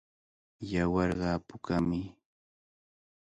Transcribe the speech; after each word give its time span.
Yawarqa 0.71 1.31
pukami. 1.47 2.01